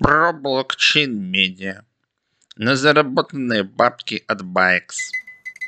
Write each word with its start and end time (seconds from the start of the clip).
Про 0.00 0.32
блокчейн 0.32 1.12
медиа. 1.12 1.84
На 2.56 2.76
заработанные 2.76 3.64
бабки 3.64 4.22
от 4.28 4.42
Байкс. 4.42 5.10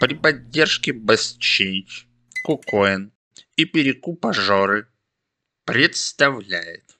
При 0.00 0.14
поддержке 0.14 0.92
BestChange, 0.92 2.07
KuCoin 2.47 3.11
и 3.57 3.65
перекупа 3.65 4.33
Жоры 4.33 4.87
представляет. 5.65 6.97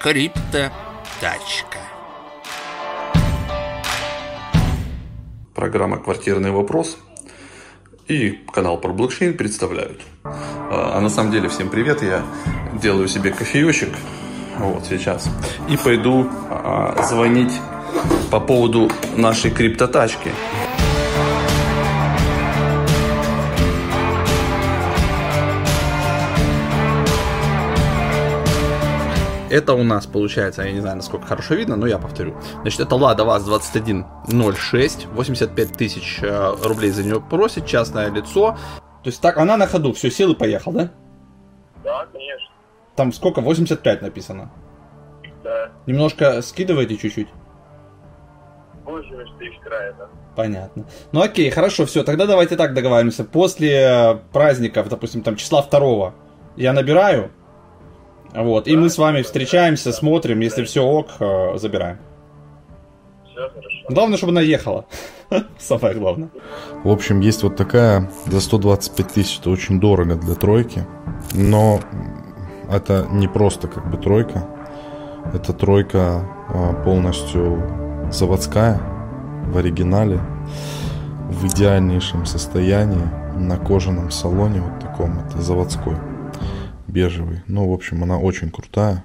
Крипто-тачка. 0.00 1.80
Программа 5.52 5.98
«Квартирный 6.00 6.52
вопрос» 6.52 6.96
и 8.06 8.30
канал 8.52 8.80
про 8.80 8.92
блокчейн 8.92 9.36
представляют. 9.36 10.00
А, 10.70 10.96
а 10.96 11.00
на 11.00 11.08
самом 11.08 11.32
деле 11.32 11.48
всем 11.48 11.70
привет, 11.70 12.02
я 12.02 12.22
делаю 12.74 13.08
себе 13.08 13.30
кофеечек 13.30 13.94
вот 14.58 14.84
сейчас 14.86 15.30
и 15.68 15.76
пойду 15.76 16.28
а, 16.50 17.02
звонить 17.08 17.52
по 18.30 18.38
поводу 18.38 18.90
нашей 19.16 19.50
криптотачки. 19.50 20.30
Это 29.50 29.72
у 29.72 29.82
нас 29.82 30.06
получается, 30.06 30.62
я 30.62 30.72
не 30.72 30.80
знаю, 30.80 30.96
насколько 30.96 31.26
хорошо 31.26 31.54
видно, 31.54 31.76
но 31.76 31.86
я 31.86 31.96
повторю. 31.96 32.34
Значит, 32.60 32.80
это 32.80 32.94
Лада 32.96 33.24
ВАЗ-2106, 33.24 35.06
85 35.14 35.72
тысяч 35.72 36.18
э, 36.20 36.54
рублей 36.62 36.90
за 36.90 37.02
нее 37.02 37.18
просит, 37.18 37.64
частное 37.64 38.10
лицо. 38.10 38.58
То 39.02 39.08
есть 39.08 39.20
так, 39.20 39.38
она 39.38 39.56
на 39.56 39.66
ходу, 39.66 39.92
все, 39.92 40.10
сел 40.10 40.32
и 40.32 40.36
поехал, 40.36 40.72
да? 40.72 40.90
Да, 41.84 42.06
конечно. 42.12 42.48
Там 42.96 43.12
сколько? 43.12 43.40
85 43.40 44.02
написано. 44.02 44.50
Да. 45.44 45.70
Немножко 45.86 46.42
скидываете 46.42 46.96
чуть-чуть? 46.96 47.28
80 48.84 49.38
тысяч 49.38 49.58
края, 49.60 49.94
да. 49.98 50.08
Понятно. 50.34 50.86
Ну 51.12 51.20
окей, 51.20 51.50
хорошо, 51.50 51.86
все, 51.86 52.02
тогда 52.02 52.26
давайте 52.26 52.56
так 52.56 52.74
договариваемся. 52.74 53.24
После 53.24 54.20
праздников, 54.32 54.88
допустим, 54.88 55.22
там 55.22 55.36
числа 55.36 55.62
второго, 55.62 56.14
я 56.56 56.72
набираю, 56.72 57.30
вот, 58.34 58.68
и 58.68 58.76
мы 58.76 58.90
с 58.90 58.98
вами 58.98 59.22
встречаемся, 59.22 59.92
смотрим, 59.92 60.40
если 60.40 60.64
все 60.64 60.84
ок, 60.84 61.08
э, 61.18 61.56
забираем. 61.56 61.98
Все 63.38 63.48
хорошо. 63.50 63.84
Главное, 63.88 64.16
чтобы 64.16 64.32
она 64.32 64.40
ехала. 64.40 64.84
Самое 65.58 65.94
главное. 65.94 66.28
В 66.82 66.88
общем, 66.88 67.20
есть 67.20 67.42
вот 67.44 67.56
такая 67.56 68.10
за 68.26 68.40
125 68.40 69.08
тысяч. 69.08 69.38
Это 69.38 69.50
очень 69.50 69.78
дорого 69.78 70.16
для 70.16 70.34
тройки. 70.34 70.84
Но 71.34 71.80
это 72.68 73.06
не 73.12 73.28
просто 73.28 73.68
как 73.68 73.88
бы 73.90 73.96
тройка. 73.96 74.44
Это 75.32 75.52
тройка 75.52 76.24
а, 76.48 76.72
полностью 76.84 78.08
заводская, 78.10 78.80
в 79.46 79.56
оригинале, 79.56 80.20
в 81.28 81.46
идеальнейшем 81.46 82.24
состоянии, 82.26 83.06
на 83.36 83.56
кожаном 83.56 84.10
салоне 84.10 84.62
вот 84.62 84.80
таком. 84.80 85.20
Это 85.20 85.40
заводской, 85.42 85.96
бежевый. 86.88 87.42
Ну, 87.46 87.70
в 87.70 87.72
общем, 87.72 88.02
она 88.02 88.18
очень 88.18 88.50
крутая. 88.50 89.04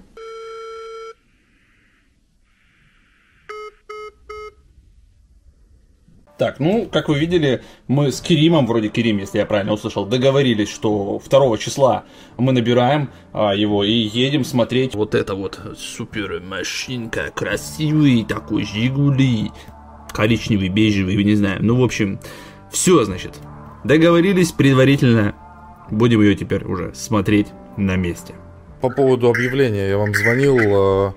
Так, 6.44 6.60
ну, 6.60 6.90
как 6.92 7.08
вы 7.08 7.20
видели, 7.20 7.62
мы 7.88 8.12
с 8.12 8.20
Керимом, 8.20 8.68
вроде 8.68 8.90
Керим, 8.90 9.18
если 9.18 9.38
я 9.38 9.46
правильно 9.46 9.72
услышал, 9.72 10.06
договорились, 10.06 10.68
что 10.68 11.22
2 11.26 11.58
числа 11.58 12.04
мы 12.38 12.52
набираем 12.52 13.12
а, 13.32 13.56
его 13.56 13.86
и 13.86 13.94
едем 13.94 14.44
смотреть 14.44 14.94
вот 14.94 15.16
это 15.16 15.36
вот 15.36 15.58
супер 15.78 16.42
машинка, 16.42 17.32
красивый 17.34 18.26
такой 18.26 18.66
Жигули, 18.66 19.54
коричневый, 20.12 20.68
бежевый, 20.68 21.16
не 21.24 21.36
знаю. 21.36 21.60
Ну, 21.62 21.80
в 21.80 21.84
общем, 21.86 22.20
все, 22.70 23.06
значит, 23.06 23.36
договорились 23.86 24.52
предварительно, 24.52 25.34
будем 25.92 26.22
ее 26.22 26.36
теперь 26.36 26.66
уже 26.66 26.94
смотреть 26.94 27.48
на 27.78 27.96
месте. 27.96 28.36
По 28.82 28.90
поводу 28.90 29.30
объявления 29.30 29.88
я 29.88 29.98
вам 29.98 30.14
звонил, 30.14 30.58
э, 30.58 31.14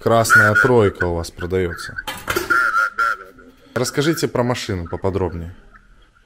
красная 0.00 0.54
тройка 0.54 1.04
у 1.08 1.16
вас 1.16 1.30
продается. 1.30 1.94
Расскажите 3.74 4.28
про 4.28 4.42
машину 4.42 4.88
поподробнее. 4.88 5.54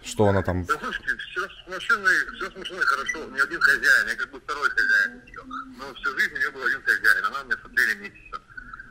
Что 0.03 0.29
она 0.29 0.43
там? 0.43 0.65
Да 0.65 0.75
слушайте, 0.79 1.17
все 1.17 1.41
с 1.49 1.69
машиной, 1.69 2.15
все 2.37 2.51
с 2.51 2.57
машиной 2.57 2.83
хорошо. 2.83 3.27
У 3.27 3.31
меня 3.31 3.43
один 3.43 3.61
хозяин, 3.61 4.09
я 4.09 4.15
как 4.15 4.31
бы 4.31 4.41
второй 4.41 4.69
хозяин 4.71 5.21
ее. 5.27 5.43
Но 5.79 5.95
всю 5.95 6.19
жизнь 6.19 6.33
у 6.33 6.37
меня 6.37 6.51
был 6.53 6.65
один 6.65 6.83
хозяин, 6.83 7.25
она 7.25 7.41
у 7.41 7.45
меня 7.45 7.57
с 7.57 7.65
апреля 7.65 7.95
месяца. 7.97 8.41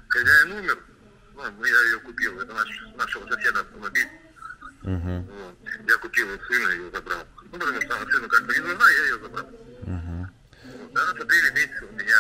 Хозяин 0.10 0.52
умер, 0.52 0.78
ну, 1.36 1.66
я 1.66 1.82
ее 1.84 2.00
купил, 2.00 2.40
это 2.40 2.54
наш, 2.54 2.70
нашего 2.98 3.28
соседа 3.34 3.62
автомобиль. 3.62 4.08
Мгм. 4.84 5.24
Вот. 5.26 5.56
Я 5.90 5.98
купил 5.98 6.28
у 6.28 6.40
сына 6.46 6.70
и 6.70 6.78
ее 6.78 6.92
забрал. 6.92 7.26
Ну, 7.52 7.60
потому 7.60 7.82
что 7.82 7.96
она 7.96 8.12
сыну 8.12 8.28
как 8.28 8.46
бы 8.46 8.54
не 8.54 8.60
нужна, 8.60 8.90
я 8.90 9.04
ее 9.04 9.20
забрал. 9.20 9.46
Вот, 9.46 11.02
Она 11.02 11.12
с 11.12 11.22
апреля 11.22 11.52
месяца 11.52 11.86
у 11.86 11.94
меня. 11.94 12.18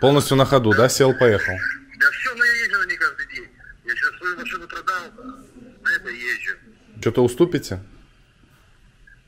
Полностью 0.00 0.36
на 0.36 0.44
ходу, 0.44 0.72
да? 0.72 0.88
Сел, 0.88 1.14
поехал. 1.14 1.54
Да 1.98 2.10
все, 2.10 2.34
но 2.34 2.44
я 2.44 2.52
езжу 2.64 2.78
на 2.78 2.86
ней 2.86 2.96
каждый 2.96 3.26
день. 3.34 3.48
Я 3.84 3.94
сейчас 3.94 4.18
свою 4.18 4.36
машину 4.38 4.68
продал, 4.68 5.02
на 5.82 5.88
это 5.90 6.08
езжу. 6.08 6.56
Что-то 7.02 7.24
уступите? 7.24 7.80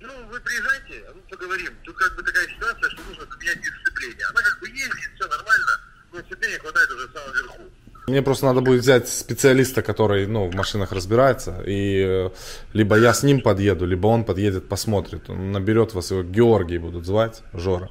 Ну, 0.01 0.09
вы 0.31 0.39
приезжайте, 0.39 1.03
а 1.09 1.13
мы 1.13 1.21
поговорим. 1.29 1.73
Тут 1.83 1.97
как 1.97 2.15
бы 2.15 2.23
такая 2.23 2.47
ситуация, 2.47 2.89
что 2.91 3.03
нужно 3.09 3.27
поменять 3.27 3.57
вид 3.57 3.73
сцепления. 3.83 4.27
Она 4.31 4.43
как 4.43 4.61
бы 4.61 4.69
ездит, 4.69 5.11
все 5.17 5.27
нормально, 5.27 5.81
но 6.13 6.21
сцепления 6.21 6.59
хватает 6.61 6.91
уже 6.93 7.09
в 7.09 7.13
самом 7.13 7.35
верху. 7.35 7.63
Мне 8.07 8.23
просто 8.23 8.47
надо 8.47 8.61
будет 8.61 8.83
взять 8.83 9.09
специалиста, 9.09 9.83
который, 9.83 10.29
ну, 10.29 10.49
в 10.49 10.55
машинах 10.55 10.93
разбирается, 10.93 11.65
и 11.67 12.05
э, 12.07 12.31
либо 12.75 12.97
я 12.97 13.13
с 13.13 13.25
ним 13.25 13.41
подъеду, 13.41 13.87
либо 13.87 14.07
он 14.07 14.25
подъедет, 14.25 14.69
посмотрит. 14.69 15.29
Он 15.29 15.51
наберет 15.51 15.95
вас, 15.95 16.13
его 16.13 16.23
Георгий 16.23 16.79
будут 16.79 17.05
звать, 17.07 17.43
Жора. 17.53 17.91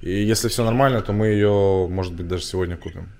И 0.00 0.10
если 0.10 0.48
все 0.48 0.64
нормально, 0.64 1.02
то 1.02 1.12
мы 1.12 1.28
ее, 1.28 1.86
может 1.88 2.14
быть, 2.14 2.26
даже 2.26 2.42
сегодня 2.42 2.76
купим. 2.76 3.12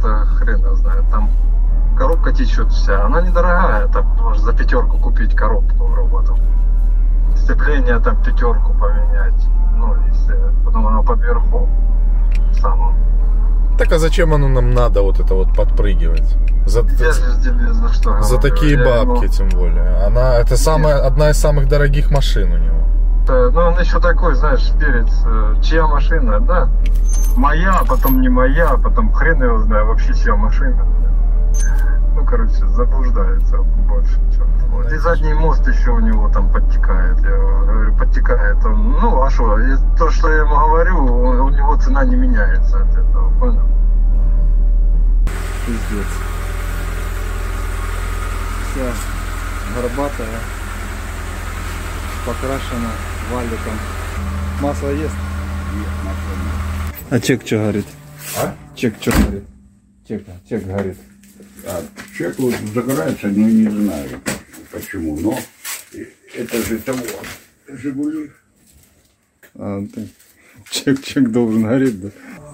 Это 0.00 0.26
хрен 0.26 0.60
его 0.60 0.74
знает. 0.74 1.04
Там 1.10 1.30
коробка 1.96 2.32
течет 2.32 2.68
вся. 2.72 3.04
Она 3.04 3.20
недорогая, 3.20 3.86
там 3.88 4.06
можно 4.22 4.42
за 4.42 4.52
пятерку 4.52 4.98
купить 4.98 5.34
коробку 5.34 5.94
роботом. 5.94 6.38
Сцепление 7.36 7.98
там 8.00 8.16
пятерку 8.22 8.72
поменять. 8.72 9.46
Ну, 9.76 9.94
если 10.08 10.36
потом 10.64 10.86
она 10.86 11.02
поверху 11.02 11.68
самым. 12.60 12.94
Так 13.78 13.92
а 13.92 13.98
зачем 13.98 14.34
оно 14.34 14.48
нам 14.48 14.72
надо 14.72 15.02
вот 15.02 15.20
это 15.20 15.34
вот 15.34 15.54
подпрыгивать? 15.56 16.36
За, 16.66 16.80
Я 16.80 17.12
за 17.12 17.88
что 17.92 18.20
за 18.22 18.38
такие 18.38 18.76
Я 18.78 18.84
бабки, 18.84 19.24
ему- 19.24 19.32
тем 19.32 19.48
более. 19.48 20.04
Она, 20.06 20.34
это 20.36 20.56
самая, 20.56 21.06
одна 21.06 21.30
из 21.30 21.38
самых 21.38 21.68
дорогих 21.68 22.10
машин 22.10 22.52
у 22.52 22.56
него. 22.58 22.79
Э, 23.30 23.48
Ну, 23.52 23.60
он 23.60 23.78
еще 23.78 24.00
такой, 24.00 24.34
знаешь, 24.34 24.72
перец, 24.80 25.08
э, 25.24 25.54
чья 25.62 25.86
машина, 25.86 26.40
да? 26.40 26.68
Моя, 27.36 27.76
а 27.80 27.84
потом 27.84 28.20
не 28.20 28.28
моя, 28.28 28.70
а 28.70 28.76
потом 28.76 29.12
хрен 29.12 29.40
его 29.40 29.58
знаю, 29.60 29.86
вообще 29.86 30.12
чья 30.14 30.34
машина. 30.34 30.84
Ну, 32.16 32.24
короче, 32.24 32.66
заблуждается 32.66 33.58
больше. 33.88 34.16
чем. 34.34 34.48
Вот. 34.72 34.90
И 34.90 34.96
задний 34.96 35.32
мост 35.34 35.64
еще 35.66 35.90
у 35.92 36.00
него 36.00 36.28
там 36.30 36.50
подтекает. 36.50 37.20
Я 37.20 37.30
говорю, 37.30 37.94
подтекает 37.96 38.64
он. 38.64 38.96
Ну, 39.00 39.22
а 39.22 39.30
что, 39.30 39.56
то, 39.96 40.10
что 40.10 40.28
я 40.28 40.38
ему 40.38 40.56
говорю, 40.56 40.96
у, 40.98 41.44
у 41.44 41.48
него 41.50 41.76
цена 41.76 42.04
не 42.04 42.16
меняется 42.16 42.78
от 42.82 42.90
этого, 42.90 43.30
понял? 43.38 43.62
Пиздец. 45.66 46.06
Вся 48.72 48.90
горбатая, 49.76 50.26
покрашена 52.30 52.90
валиком. 53.32 53.76
Масло 54.60 54.90
есть? 54.90 55.14
А 57.10 57.18
чек 57.18 57.44
что 57.44 57.56
говорит? 57.56 57.86
А? 58.38 58.54
Чек 58.76 58.94
что 59.00 59.10
говорит? 59.10 59.44
Чек, 60.06 60.24
чек 60.48 60.64
говорит. 60.64 60.96
А 61.66 61.82
человек 62.16 62.38
вот 62.38 62.54
загорается, 62.72 63.26
но 63.26 63.48
не 63.48 63.68
знаю 63.68 64.08
почему, 64.70 65.18
но 65.18 65.36
это 66.36 66.62
же 66.62 66.78
того, 66.78 66.98
Жигули. 67.66 68.30
А, 69.56 69.84
ты- 69.92 70.08
чек, 70.70 71.02
чек 71.02 71.30
должен 71.32 71.62
гореть, 71.64 72.00
да? 72.00 72.08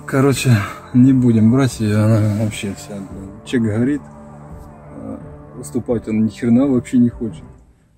Короче, 0.06 0.56
не 0.94 1.12
будем 1.12 1.52
брать 1.52 1.80
ее, 1.80 1.96
она 1.98 2.42
вообще 2.42 2.74
вся. 2.78 2.98
Чек 3.44 3.60
горит. 3.60 4.00
а 4.06 5.20
Уступать 5.60 6.08
он 6.08 6.24
ни 6.24 6.30
хрена 6.30 6.66
вообще 6.66 6.96
не 6.96 7.10
хочет. 7.10 7.44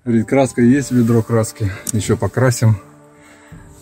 Говорит, 0.05 0.27
краска 0.27 0.61
есть, 0.61 0.91
ведро 0.91 1.21
краски. 1.21 1.71
Еще 1.93 2.15
покрасим. 2.15 2.77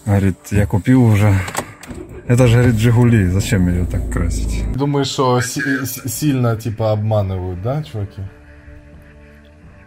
Говорит, 0.06 0.38
я 0.52 0.66
купил 0.66 1.04
уже. 1.04 1.34
Это 2.28 2.48
же, 2.48 2.58
говорит, 2.58 2.76
Жигули, 2.80 3.28
зачем 3.30 3.68
ее 3.70 3.86
так 3.86 4.10
красить? 4.12 4.66
Думаешь, 4.74 5.08
что 5.08 5.40
си- 5.42 5.86
си- 5.86 6.10
сильно, 6.10 6.58
типа, 6.58 6.92
обманывают, 6.92 7.62
да, 7.62 7.84
чуваки? 7.84 8.22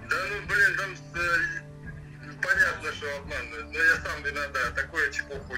Да 0.09 0.17
ну, 0.31 0.49
блин, 0.49 0.77
там 0.79 0.91
э, 1.15 2.33
понятно, 2.41 2.93
что 2.97 3.07
обманывают. 3.19 3.67
Но 3.73 3.79
я 3.79 3.97
сам 3.97 4.23
иногда 4.25 4.61
такое 4.75 5.11
чепуху 5.11 5.53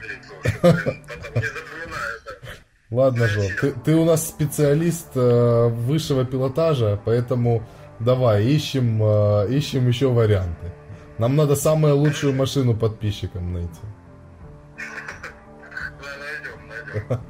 потом 0.62 1.34
не 1.42 1.46
запоминаю 1.46 2.12
это. 2.24 2.58
Ладно, 2.90 3.28
Жор, 3.28 3.44
ты, 3.60 3.72
ты 3.84 3.94
у 3.94 4.04
нас 4.04 4.26
специалист 4.28 5.06
э, 5.14 5.68
высшего 5.68 6.24
пилотажа, 6.24 7.00
поэтому 7.04 7.62
давай, 8.04 8.44
ищем, 8.44 9.02
э, 9.02 9.46
ищем 9.50 9.88
еще 9.88 10.08
варианты. 10.08 10.72
Нам 11.18 11.36
надо 11.36 11.56
самую 11.56 11.96
лучшую 11.96 12.34
машину 12.34 12.74
подписчикам 12.74 13.52
найти. 13.52 13.80
Да, 14.76 15.92
найдем, 16.18 17.08
найдем. 17.08 17.20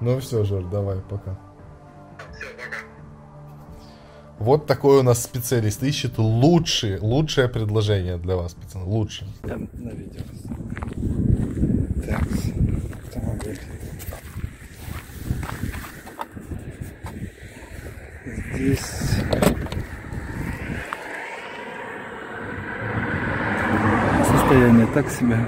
Ну 0.00 0.18
все, 0.18 0.42
Жор, 0.44 0.68
давай, 0.68 0.98
пока. 1.08 1.38
Все, 2.32 2.46
пока. 2.56 2.78
Вот 4.38 4.66
такой 4.66 4.98
у 4.98 5.02
нас 5.02 5.22
специалист 5.22 5.82
ищет 5.82 6.18
лучшие, 6.18 6.98
лучшее 6.98 7.48
предложение 7.48 8.16
для 8.16 8.36
вас, 8.36 8.54
пацаны, 8.54 8.84
лучшее. 8.84 9.30
Я 9.44 9.56
на 9.56 9.90
видео. 9.90 10.22
Так, 12.04 12.22
автомобиль. 13.04 13.60
Здесь... 18.54 19.51
Состояние 24.52 24.86
так 24.88 25.08
себе. 25.08 25.38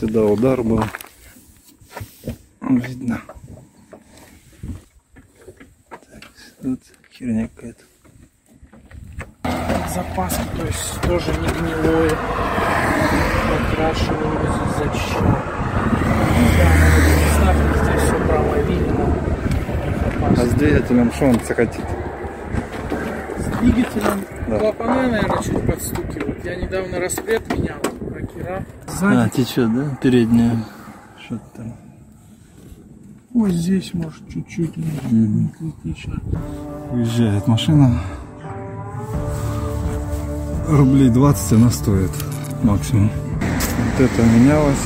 Сюда 0.00 0.24
удар 0.24 0.60
был. 0.60 0.82
Видно. 2.60 3.20
Так, 5.88 6.24
тут 6.60 6.80
херня 7.12 7.48
какая-то. 7.54 7.84
запаска, 9.94 10.42
то 10.56 10.66
есть 10.66 11.00
тоже 11.02 11.30
не 11.40 11.46
гнилое. 11.46 12.10
Покрашиваю 13.70 14.52
зачем. 14.78 15.36
Да, 16.58 16.70
на 16.74 16.86
этих 16.98 17.16
местах 17.22 17.56
здесь 17.84 18.02
все 18.02 18.16
прямо 18.26 18.56
видно. 18.62 19.04
А 20.22 20.44
с 20.44 20.50
двигателем 20.54 21.12
что 21.12 21.26
он 21.26 21.38
цокотит? 21.38 21.84
Двигателем 23.64 24.20
Да. 24.48 24.58
клапана, 24.58 25.08
наверное, 25.08 25.42
чуть 25.42 25.66
подстукивают. 25.66 26.44
Я 26.44 26.56
недавно 26.56 27.00
распред 27.00 27.50
менял, 27.56 27.78
рокера. 28.10 28.64
А, 28.86 28.90
Сзади, 28.90 29.30
течет, 29.30 29.74
да? 29.74 29.96
Передняя. 30.02 30.62
Что-то 31.24 31.42
там. 31.56 31.72
вот 33.32 33.50
здесь, 33.50 33.94
может, 33.94 34.28
чуть-чуть, 34.28 34.76
не 34.76 35.48
критично. 35.58 36.20
Уезжает 36.92 37.46
машина. 37.48 38.00
Рублей 40.68 41.08
20 41.08 41.52
она 41.54 41.70
стоит 41.70 42.10
максимум. 42.62 43.10
Вот 43.96 44.00
это 44.04 44.22
менялось. 44.22 44.76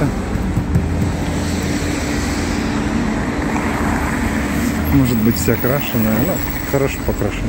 Может 4.95 5.17
быть 5.19 5.35
вся 5.37 5.55
крашеная, 5.57 6.19
но 6.27 6.33
хорошо 6.73 6.99
покрашена. 7.07 7.43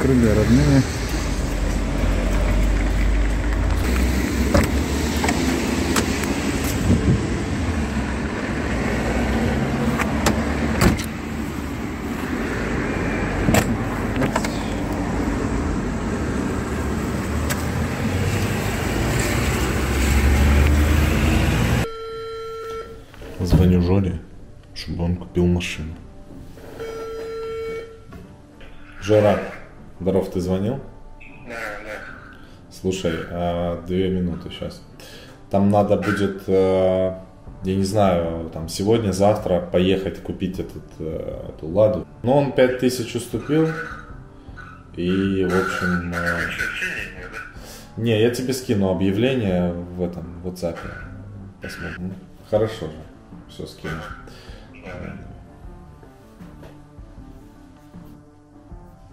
Крылья 0.00 0.34
родные. 0.34 0.82
Звоню 23.40 23.82
Жоре, 23.82 24.18
чтобы 24.74 25.04
он 25.04 25.16
купил 25.16 25.44
машину. 25.44 25.94
Жора, 29.02 29.38
здоров, 30.00 30.30
ты 30.30 30.40
звонил? 30.40 30.80
Да, 31.46 31.54
да. 31.84 32.70
Слушай, 32.70 33.14
а, 33.30 33.82
две 33.86 34.08
минуты 34.08 34.50
сейчас. 34.50 34.82
Там 35.50 35.70
надо 35.70 35.96
будет, 35.96 36.42
э, 36.46 37.14
я 37.64 37.74
не 37.74 37.82
знаю, 37.84 38.50
там 38.50 38.68
сегодня, 38.68 39.10
завтра 39.12 39.60
поехать 39.60 40.22
купить 40.22 40.60
этот, 40.60 40.84
э, 41.00 41.48
эту 41.48 41.66
ладу. 41.66 42.06
Но 42.22 42.38
он 42.38 42.52
5000 42.52 43.16
уступил. 43.16 43.68
И, 44.96 45.44
в 45.44 45.54
общем... 45.54 46.12
э, 46.14 46.40
Не, 47.96 48.20
я 48.20 48.30
тебе 48.30 48.52
скину 48.52 48.90
объявление 48.90 49.72
в 49.72 50.02
этом, 50.02 50.40
в 50.42 50.46
WhatsApp. 50.48 50.76
Посмотрим. 51.60 52.14
Хорошо 52.48 52.86
же. 52.86 52.92
Все 53.48 53.66
скину. 53.66 53.92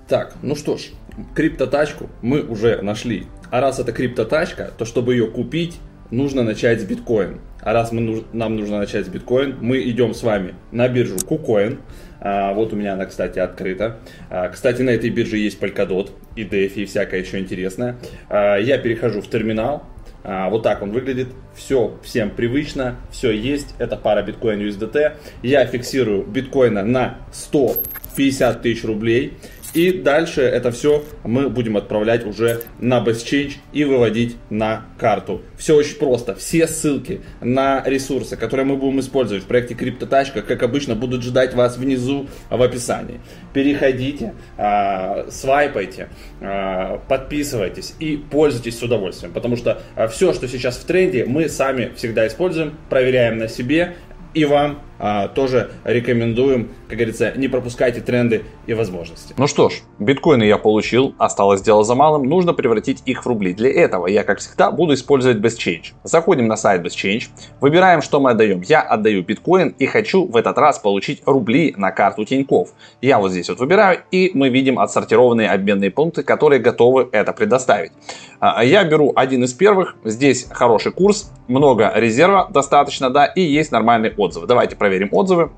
Так, 0.08 0.36
ну 0.42 0.56
что 0.56 0.78
ж, 0.78 0.92
криптотачку 1.36 2.10
мы 2.22 2.42
уже 2.42 2.82
нашли. 2.82 3.26
А 3.52 3.60
раз 3.60 3.80
это 3.80 3.92
криптотачка, 3.92 4.72
то 4.78 4.86
чтобы 4.86 5.14
ее 5.14 5.28
купить, 5.28 5.80
нужно 6.12 6.44
начать 6.44 6.80
с 6.80 6.86
биткоин. 6.86 7.40
А 7.62 7.74
раз 7.74 7.92
мы, 7.92 8.24
нам 8.32 8.56
нужно 8.56 8.78
начать 8.78 9.06
с 9.06 9.10
биткоин, 9.10 9.58
мы 9.60 9.82
идем 9.82 10.14
с 10.14 10.24
вами 10.24 10.56
на 10.72 10.88
биржу 10.88 11.18
KuCoin. 11.18 11.80
А, 12.22 12.54
вот 12.54 12.72
у 12.72 12.78
меня 12.78 12.94
она, 12.94 13.06
кстати, 13.06 13.40
открыта. 13.40 13.98
А, 14.30 14.48
кстати, 14.48 14.82
на 14.82 14.92
этой 14.92 15.10
бирже 15.10 15.38
есть 15.38 15.62
Polkadot 15.62 16.12
и 16.38 16.44
DeFi 16.44 16.84
и 16.84 16.86
всякое 16.86 17.20
еще 17.20 17.40
интересное. 17.40 17.98
А, 18.30 18.58
я 18.58 18.78
перехожу 18.78 19.22
в 19.22 19.30
терминал. 19.30 19.84
А, 20.24 20.50
вот 20.50 20.64
так 20.64 20.82
он 20.82 20.92
выглядит. 20.92 21.28
Все 21.56 21.98
всем 22.04 22.30
привычно, 22.30 22.96
все 23.12 23.32
есть. 23.32 23.76
Это 23.78 23.98
пара 23.98 24.24
биткоин 24.24 24.60
USDT. 24.60 25.14
Я 25.44 25.66
фиксирую 25.66 26.24
биткоина 26.24 26.84
на 26.84 27.18
150 27.32 28.62
тысяч 28.62 28.84
рублей. 28.84 29.34
И 29.74 29.92
дальше 29.92 30.42
это 30.42 30.72
все 30.72 31.04
мы 31.24 31.50
будем 31.50 31.78
отправлять 31.78 32.26
уже 32.26 32.62
на 32.80 33.04
BestChange 33.04 33.56
и 33.74 33.84
выводить 33.84 34.38
на 34.50 34.86
карту. 34.98 35.42
Все 35.58 35.76
очень 35.76 35.98
просто. 35.98 36.36
Все 36.36 36.68
ссылки 36.68 37.22
на 37.42 37.84
ресурсы, 37.86 38.38
которые 38.38 38.66
мы 38.66 38.78
будем 38.78 39.00
использовать 39.00 39.44
в 39.44 39.48
проекте 39.48 39.76
Криптотачка, 39.76 40.42
как 40.42 40.64
обычно, 40.64 40.96
будут 40.96 41.24
ждать 41.24 41.54
вас 41.54 41.78
внизу 41.78 42.28
в 42.50 42.62
описании. 42.62 43.20
Переходите, 43.54 44.34
а, 44.58 45.28
свайпайте, 45.30 46.10
а, 46.42 47.00
подписывайтесь 47.08 47.96
и 48.00 48.18
пользуйтесь 48.18 48.80
с 48.80 48.84
удовольствием. 48.84 49.34
Потому 49.34 49.56
что 49.56 49.82
все, 50.12 50.34
что 50.34 50.48
сейчас 50.48 50.78
в 50.78 50.86
тренде, 50.86 51.26
мы 51.26 51.50
сами 51.50 51.92
всегда 51.96 52.28
используем, 52.28 52.78
проверяем 52.90 53.38
на 53.38 53.48
себе 53.48 53.96
и 54.34 54.46
вам 54.46 54.82
а, 55.00 55.28
тоже 55.28 55.72
рекомендуем, 55.84 56.70
как 56.88 56.98
говорится, 56.98 57.34
не 57.36 57.48
пропускайте 57.48 58.02
тренды 58.02 58.44
и 58.66 58.74
возможности. 58.74 59.34
Ну 59.38 59.48
что 59.48 59.70
ж, 59.70 59.82
биткоины 60.00 60.44
я 60.44 60.58
получил, 60.58 61.16
осталось 61.18 61.62
дело 61.62 61.84
за 61.84 61.96
малым, 61.96 62.24
нужно 62.24 62.54
превратить 62.54 63.02
их 63.06 63.24
в 63.24 63.28
рубли. 63.28 63.54
Для 63.54 63.70
этого 63.70 64.08
я, 64.08 64.24
как 64.24 64.40
всегда, 64.40 64.72
буду 64.72 64.94
использовать 64.94 65.38
BestChange. 65.38 65.94
Заходим 66.04 66.48
на 66.48 66.56
сайт 66.56 66.86
BestChange, 66.86 67.28
выбираем, 67.62 68.02
что 68.02 68.20
мы 68.20 68.32
отдаем. 68.32 68.62
Я 68.62 68.82
отдаю 68.82 69.24
биткоин 69.24 69.76
и 69.78 69.86
хочу 69.86 70.26
в 70.26 70.36
этот 70.36 70.58
раз 70.58 70.80
получить 70.80 71.22
рубли 71.26 71.74
на 71.78 71.92
карту 71.92 72.26
Тиньков. 72.26 72.70
Я 73.02 73.20
вот 73.20 73.32
здесь 73.32 73.50
вот 73.50 73.60
выбираю, 73.60 74.00
и 74.12 74.32
мы 74.34 74.50
видим 74.50 74.80
отсортированные 74.80 75.50
обменные 75.50 75.92
пункты, 75.92 76.24
которые 76.24 76.60
готовы 76.60 77.10
это 77.12 77.34
предоставить. 77.34 77.92
А, 78.40 78.64
Я 78.64 78.84
беру 78.84 79.14
один 79.16 79.44
из 79.44 79.54
первых, 79.54 79.96
здесь 80.04 80.48
хороший 80.50 80.92
курс, 80.92 81.32
много 81.48 81.92
резерва 81.96 82.48
достаточно, 82.50 83.10
да, 83.10 83.26
и 83.26 83.42
есть 83.42 83.72
нормальные 83.72 84.14
отзывы. 84.18 84.48
Давайте 84.48 84.76
проверим 84.76 84.87
отзывы. 85.12 85.52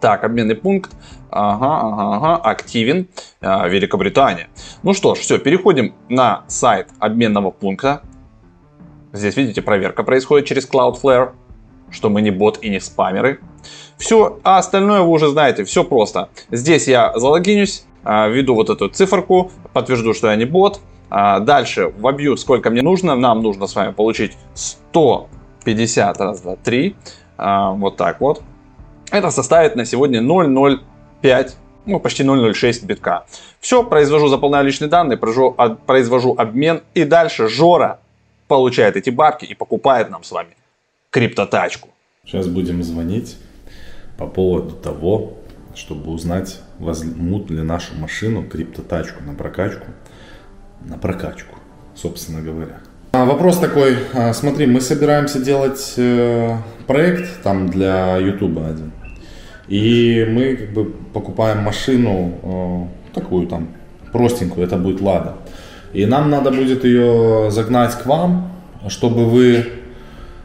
Так, 0.00 0.24
обменный 0.24 0.54
пункт. 0.54 0.92
Ага, 1.30 1.80
ага, 1.80 2.16
ага. 2.16 2.36
Активен. 2.36 3.08
А, 3.40 3.68
Великобритания. 3.68 4.48
Ну 4.82 4.94
что 4.94 5.14
ж, 5.14 5.18
все, 5.18 5.38
переходим 5.38 5.94
на 6.08 6.44
сайт 6.48 6.88
обменного 6.98 7.50
пункта. 7.50 8.02
Здесь, 9.12 9.36
видите, 9.36 9.60
проверка 9.60 10.02
происходит 10.02 10.46
через 10.46 10.68
Cloudflare, 10.68 11.32
что 11.90 12.08
мы 12.08 12.22
не 12.22 12.30
бот 12.30 12.58
и 12.62 12.70
не 12.70 12.80
спамеры. 12.80 13.40
Все, 13.98 14.38
а 14.44 14.58
остальное 14.58 15.02
вы 15.02 15.08
уже 15.08 15.28
знаете, 15.28 15.64
все 15.64 15.84
просто. 15.84 16.28
Здесь 16.50 16.88
я 16.88 17.12
залогинюсь, 17.18 17.84
а, 18.02 18.28
введу 18.28 18.54
вот 18.54 18.70
эту 18.70 18.88
циферку, 18.88 19.50
подтвержду, 19.72 20.14
что 20.14 20.30
я 20.30 20.36
не 20.36 20.46
бот. 20.46 20.80
А, 21.10 21.40
Дальше 21.40 21.92
вобью, 21.98 22.36
сколько 22.36 22.70
мне 22.70 22.82
нужно. 22.82 23.16
Нам 23.16 23.42
нужно 23.42 23.66
с 23.66 23.74
вами 23.74 23.92
получить 23.92 24.36
150, 24.54 26.20
раз, 26.20 26.40
два, 26.40 26.56
три. 26.56 26.96
А, 27.42 27.70
Вот 27.72 27.96
так 27.96 28.20
вот. 28.20 28.42
Это 29.10 29.30
составит 29.30 29.74
на 29.76 29.84
сегодня 29.86 30.20
0,05, 30.20 31.52
ну 31.86 31.98
почти 31.98 32.22
0,06 32.22 32.84
битка. 32.84 33.24
Все, 33.60 33.82
произвожу, 33.82 34.28
заполняю 34.28 34.64
личные 34.66 34.88
данные, 34.88 35.16
произвожу, 35.16 35.54
а- 35.56 35.70
произвожу 35.70 36.34
обмен. 36.36 36.82
И 36.94 37.04
дальше 37.04 37.48
Жора 37.48 37.98
получает 38.46 38.96
эти 38.96 39.10
бабки 39.10 39.46
и 39.46 39.54
покупает 39.54 40.10
нам 40.10 40.22
с 40.22 40.30
вами 40.30 40.50
криптотачку. 41.10 41.88
Сейчас 42.24 42.46
будем 42.46 42.82
звонить 42.82 43.38
по 44.18 44.26
поводу 44.26 44.76
того, 44.76 45.32
чтобы 45.74 46.10
узнать, 46.12 46.60
возьмут 46.78 47.50
ли 47.50 47.62
нашу 47.62 47.94
машину, 47.96 48.44
криптотачку 48.44 49.22
на 49.24 49.34
прокачку. 49.34 49.86
На 50.82 50.98
прокачку, 50.98 51.56
собственно 51.94 52.42
говоря. 52.42 52.80
А, 53.20 53.26
вопрос 53.26 53.58
такой, 53.58 53.98
а, 54.14 54.32
смотри, 54.32 54.64
мы 54.64 54.80
собираемся 54.80 55.40
делать 55.40 55.92
э, 55.98 56.56
проект 56.86 57.42
там 57.42 57.68
для 57.68 58.16
YouTube 58.16 58.56
один. 58.58 58.92
И 59.68 60.26
мы 60.30 60.56
как 60.56 60.72
бы 60.72 60.84
покупаем 61.12 61.58
машину 61.58 62.32
э, 62.42 63.14
такую 63.14 63.46
там 63.46 63.68
простенькую, 64.10 64.66
это 64.66 64.78
будет 64.78 65.02
Лада. 65.02 65.34
И 65.92 66.06
нам 66.06 66.30
надо 66.30 66.50
будет 66.50 66.84
ее 66.84 67.50
загнать 67.50 67.94
к 67.94 68.06
вам, 68.06 68.52
чтобы 68.88 69.26
вы, 69.26 69.66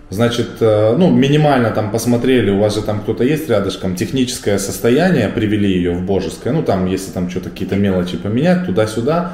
значит, 0.10 0.58
э, 0.60 0.98
ну, 0.98 1.12
минимально 1.12 1.70
там 1.70 1.92
посмотрели, 1.92 2.52
у 2.52 2.60
вас 2.60 2.76
же 2.76 2.82
там 2.82 3.00
кто-то 3.00 3.24
есть 3.24 3.48
рядышком, 3.48 3.96
техническое 3.96 4.60
состояние, 4.60 5.30
привели 5.30 5.72
ее 5.72 5.94
в 5.94 6.02
божеское, 6.02 6.52
ну, 6.52 6.62
там, 6.62 6.88
если 6.88 7.12
там 7.12 7.30
что-то 7.30 7.52
какие-то 7.52 7.78
мелочи 7.78 8.18
поменять, 8.18 8.66
туда-сюда. 8.66 9.32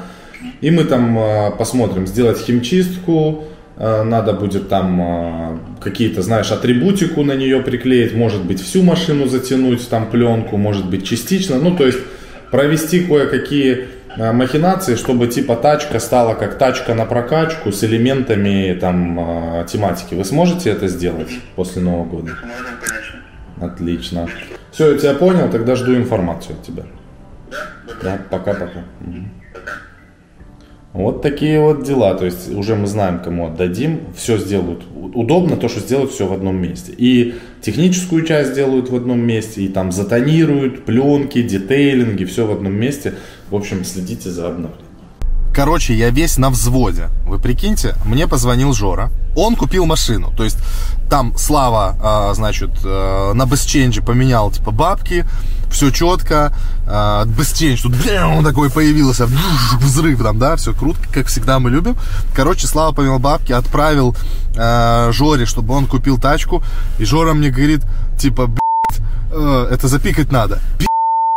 И 0.60 0.70
мы 0.70 0.84
там 0.84 1.18
э, 1.18 1.50
посмотрим, 1.58 2.06
сделать 2.06 2.38
химчистку, 2.38 3.44
э, 3.76 4.02
надо 4.02 4.32
будет 4.32 4.68
там 4.68 5.60
какие-то, 5.80 6.22
знаешь, 6.22 6.50
атрибутику 6.52 7.22
на 7.24 7.32
нее 7.32 7.60
приклеить, 7.60 8.14
может 8.14 8.44
быть, 8.44 8.60
всю 8.60 8.82
машину 8.82 9.26
затянуть, 9.26 9.88
там 9.88 10.10
пленку, 10.10 10.56
может 10.56 10.88
быть, 10.88 11.06
частично, 11.06 11.58
ну, 11.58 11.76
то 11.76 11.86
есть 11.86 11.98
провести 12.50 13.00
кое-какие 13.00 13.86
махинации, 14.16 14.94
чтобы 14.96 15.26
типа 15.26 15.56
тачка 15.56 15.98
стала 15.98 16.34
как 16.34 16.58
тачка 16.58 16.94
на 16.94 17.06
прокачку 17.06 17.72
с 17.72 17.82
элементами 17.82 18.76
там 18.78 19.64
тематики. 19.66 20.14
Вы 20.14 20.24
сможете 20.26 20.68
это 20.68 20.86
сделать 20.86 21.30
после 21.56 21.80
Нового 21.80 22.04
года? 22.04 22.32
Конечно. 22.38 23.22
Отлично. 23.62 24.28
Все, 24.70 24.92
я 24.92 24.98
тебя 24.98 25.14
понял, 25.14 25.48
тогда 25.50 25.76
жду 25.76 25.94
информацию 25.94 26.56
от 26.56 26.66
тебя. 26.66 26.84
Да, 28.02 28.18
пока-пока. 28.30 28.84
Вот 30.92 31.22
такие 31.22 31.58
вот 31.60 31.84
дела. 31.84 32.14
То 32.14 32.26
есть 32.26 32.54
уже 32.54 32.74
мы 32.74 32.86
знаем, 32.86 33.20
кому 33.20 33.46
отдадим. 33.46 34.00
Все 34.14 34.36
сделают. 34.36 34.82
Удобно 35.14 35.56
то, 35.56 35.68
что 35.68 35.80
сделают 35.80 36.12
все 36.12 36.26
в 36.26 36.32
одном 36.32 36.56
месте. 36.56 36.92
И 36.96 37.34
техническую 37.62 38.24
часть 38.24 38.54
делают 38.54 38.90
в 38.90 38.96
одном 38.96 39.20
месте. 39.20 39.62
И 39.62 39.68
там 39.68 39.90
затонируют, 39.90 40.84
пленки, 40.84 41.42
детейлинги, 41.42 42.24
все 42.24 42.46
в 42.46 42.52
одном 42.52 42.74
месте. 42.74 43.14
В 43.50 43.56
общем, 43.56 43.84
следите 43.84 44.30
за 44.30 44.48
обновлением. 44.48 44.91
Короче, 45.54 45.94
я 45.94 46.10
весь 46.10 46.38
на 46.38 46.48
взводе. 46.50 47.10
Вы 47.26 47.38
прикиньте, 47.38 47.94
мне 48.04 48.26
позвонил 48.26 48.72
Жора. 48.72 49.10
Он 49.36 49.54
купил 49.54 49.84
машину. 49.84 50.32
То 50.36 50.44
есть 50.44 50.58
там 51.10 51.36
Слава, 51.36 52.30
э, 52.30 52.34
значит, 52.34 52.70
э, 52.84 53.32
на 53.34 53.44
бесченже 53.44 54.02
поменял 54.02 54.50
типа 54.50 54.70
бабки. 54.70 55.26
Все 55.70 55.90
четко. 55.90 56.54
Э, 56.86 57.24
бесчендж 57.26 57.82
тут 57.82 57.92
бэм, 57.96 58.42
такой 58.44 58.70
появился. 58.70 59.28
Взрыв 59.80 60.22
там, 60.22 60.38
да, 60.38 60.56
все 60.56 60.72
круто, 60.72 61.00
как 61.12 61.26
всегда 61.26 61.58
мы 61.58 61.70
любим. 61.70 61.96
Короче, 62.34 62.66
Слава 62.66 62.92
поменял 62.94 63.18
бабки, 63.18 63.52
отправил 63.52 64.16
э, 64.56 65.12
Жоре, 65.12 65.44
чтобы 65.44 65.74
он 65.74 65.86
купил 65.86 66.18
тачку. 66.18 66.62
И 66.98 67.04
Жора 67.04 67.34
мне 67.34 67.50
говорит, 67.50 67.82
типа, 68.18 68.50
э, 69.30 69.68
это 69.70 69.88
запикать 69.88 70.32
надо. 70.32 70.60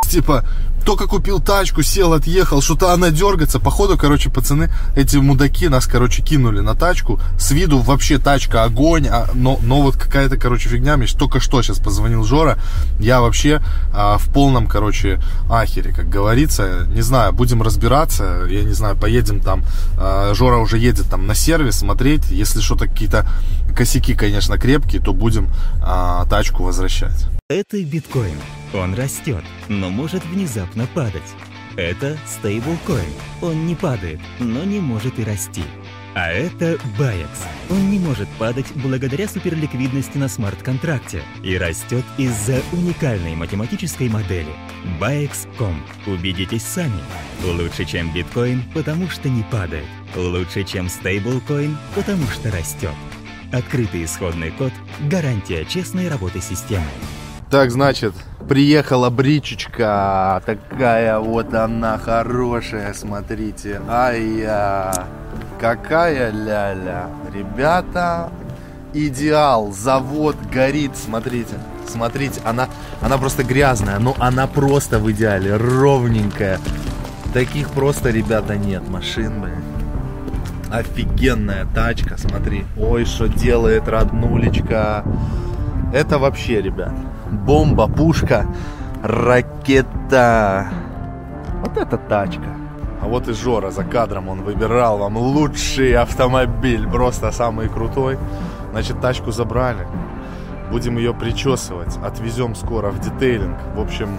Типа, 0.10 0.46
только 0.86 1.08
купил 1.08 1.42
тачку, 1.42 1.82
сел, 1.82 2.14
отъехал, 2.14 2.62
что-то 2.62 2.94
она 2.94 3.10
дергается. 3.10 3.60
Походу, 3.60 3.98
короче, 3.98 4.30
пацаны, 4.30 4.70
эти 4.96 5.18
мудаки 5.18 5.68
нас, 5.68 5.88
короче, 5.88 6.22
кинули 6.22 6.60
на 6.60 6.76
тачку. 6.76 7.20
С 7.40 7.52
виду 7.52 7.80
вообще 7.80 8.20
тачка 8.20 8.64
огонь, 8.64 9.08
а, 9.08 9.28
но, 9.34 9.60
но 9.64 9.82
вот 9.82 9.98
какая-то, 9.98 10.38
короче, 10.38 10.70
фигня. 10.70 10.96
Мне 10.96 11.08
только 11.08 11.40
что 11.40 11.62
сейчас 11.62 11.80
позвонил 11.80 12.24
Жора. 12.24 12.60
Я 13.00 13.20
вообще 13.20 13.62
а, 13.94 14.18
в 14.20 14.32
полном, 14.32 14.68
короче, 14.68 15.20
ахере, 15.50 15.92
как 15.92 16.08
говорится. 16.08 16.88
Не 16.90 17.02
знаю, 17.02 17.34
будем 17.34 17.64
разбираться. 17.64 18.46
Я 18.48 18.64
не 18.64 18.74
знаю, 18.74 18.96
поедем 18.96 19.42
там. 19.42 19.64
А, 19.98 20.34
Жора 20.36 20.58
уже 20.58 20.78
едет 20.78 21.10
там 21.10 21.26
на 21.26 21.34
сервис 21.34 21.80
смотреть. 21.80 22.30
Если 22.30 22.62
что-то 22.62 22.88
какие-то 22.88 23.28
косяки, 23.76 24.14
конечно, 24.14 24.58
крепкие, 24.60 25.02
то 25.02 25.14
будем 25.14 25.50
а, 25.82 26.26
тачку 26.26 26.64
возвращать. 26.64 27.35
Это 27.48 27.80
биткоин. 27.84 28.40
Он 28.74 28.96
растет, 28.96 29.44
но 29.70 29.92
может 29.92 30.26
внезапно 30.26 30.88
падать. 30.96 31.36
Это 31.78 32.18
стейблкоин. 32.26 33.14
Он 33.40 33.68
не 33.68 33.76
падает, 33.76 34.20
но 34.40 34.64
не 34.64 34.80
может 34.80 35.20
и 35.20 35.24
расти. 35.24 35.62
А 36.16 36.32
это 36.32 36.80
BAEX. 36.98 37.30
Он 37.70 37.92
не 37.92 38.00
может 38.00 38.28
падать 38.40 38.66
благодаря 38.74 39.28
суперликвидности 39.28 40.18
на 40.18 40.28
смарт-контракте 40.28 41.22
и 41.44 41.56
растет 41.56 42.04
из-за 42.18 42.64
уникальной 42.72 43.36
математической 43.36 44.10
модели. 44.10 44.50
BAEX.com. 45.00 45.84
Убедитесь 46.08 46.64
сами. 46.64 47.00
Лучше, 47.44 47.86
чем 47.86 48.12
биткоин, 48.12 48.64
потому 48.74 49.08
что 49.08 49.30
не 49.30 49.44
падает. 49.44 49.86
Лучше, 50.16 50.64
чем 50.64 50.90
стейблкоин, 50.90 51.78
потому 51.94 52.26
что 52.26 52.50
растет. 52.50 52.96
Открытый 53.52 54.04
исходный 54.04 54.50
код– 54.50 54.74
гарантия 55.12 55.64
честной 55.66 56.10
работы 56.10 56.42
системы. 56.42 56.90
Так, 57.56 57.72
значит, 57.72 58.14
приехала 58.50 59.10
бричечка. 59.10 60.44
Такая 60.46 61.20
вот 61.20 61.54
она 61.54 61.98
хорошая, 61.98 62.94
смотрите. 62.94 63.80
Ай-я. 63.88 65.08
Какая 65.58 66.32
ляля. 66.34 67.08
Ребята, 67.34 68.30
идеал. 68.94 69.72
Завод 69.72 70.36
горит, 70.52 70.98
смотрите. 70.98 71.56
Смотрите, 71.88 72.42
она, 72.44 72.68
она 73.00 73.18
просто 73.18 73.46
грязная, 73.46 74.00
но 74.00 74.18
она 74.20 74.48
просто 74.48 75.00
в 75.00 75.10
идеале, 75.14 75.56
ровненькая. 75.56 76.60
Таких 77.34 77.70
просто, 77.70 78.10
ребята, 78.10 78.58
нет 78.58 78.86
машин, 78.90 79.40
блин. 79.40 79.64
Офигенная 80.70 81.66
тачка, 81.74 82.18
смотри. 82.18 82.66
Ой, 82.78 83.06
что 83.06 83.30
делает 83.30 83.88
роднулечка. 83.88 85.06
Это 85.94 86.20
вообще, 86.20 86.62
ребят, 86.62 86.92
бомба, 87.36 87.88
пушка, 87.88 88.46
ракета. 89.04 90.68
Вот 91.62 91.78
это 91.78 91.98
тачка. 91.98 92.56
А 93.02 93.08
вот 93.08 93.28
и 93.28 93.34
Жора 93.34 93.70
за 93.72 93.84
кадром, 93.84 94.30
он 94.30 94.42
выбирал 94.42 94.98
вам 94.98 95.18
лучший 95.18 95.96
автомобиль, 95.96 96.88
просто 96.90 97.32
самый 97.32 97.70
крутой. 97.70 98.18
Значит, 98.72 99.00
тачку 99.00 99.32
забрали. 99.32 99.88
Будем 100.72 100.98
ее 100.98 101.14
причесывать. 101.14 101.98
Отвезем 102.04 102.56
скоро 102.56 102.90
в 102.90 103.00
детейлинг. 103.00 103.58
В 103.76 103.80
общем, 103.80 104.10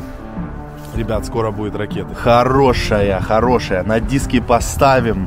ребят, 0.95 1.27
скоро 1.27 1.51
будет 1.51 1.75
ракета. 1.75 2.15
Хорошая, 2.15 3.21
хорошая. 3.21 3.83
На 3.83 4.01
диски 4.01 4.41
поставим. 4.41 5.27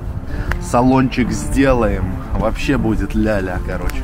Салончик 0.61 1.31
сделаем. 1.31 2.13
Вообще 2.37 2.77
будет 2.77 3.13
ля-ля, 3.13 3.59
короче. 3.67 4.03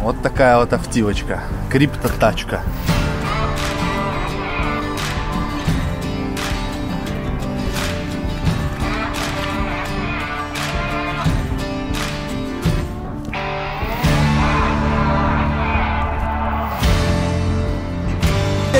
Вот 0.00 0.22
такая 0.22 0.58
вот 0.58 0.72
автивочка. 0.72 1.42
Криптотачка. 1.70 2.62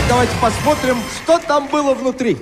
Давайте 0.08 0.32
посмотрим, 0.40 0.96
что 1.22 1.38
там 1.38 1.68
было 1.68 1.92
внутри. 1.92 2.38